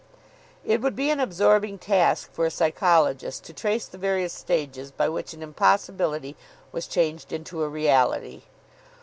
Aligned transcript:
It 0.65 0.81
would 0.81 0.95
be 0.95 1.11
an 1.11 1.19
absorbing 1.19 1.77
task 1.77 2.31
for 2.33 2.47
a 2.47 2.49
psychologist 2.49 3.43
to 3.43 3.53
trace 3.53 3.85
the 3.85 3.99
various 3.99 4.33
stages 4.33 4.89
by 4.89 5.07
which 5.09 5.31
an 5.35 5.43
impossibility 5.43 6.35
was 6.71 6.87
changed 6.87 7.31
into 7.31 7.61
a 7.61 7.69
reality. 7.69 8.41